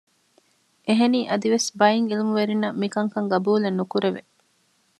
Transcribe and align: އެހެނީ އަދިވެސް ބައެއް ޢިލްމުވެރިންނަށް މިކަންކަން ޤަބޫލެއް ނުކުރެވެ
އެހެނީ 0.87 1.19
އަދިވެސް 1.29 1.67
ބައެއް 1.79 2.07
ޢިލްމުވެރިންނަށް 2.09 2.79
މިކަންކަން 2.81 3.29
ޤަބޫލެއް 3.31 3.77
ނުކުރެވެ 3.79 4.21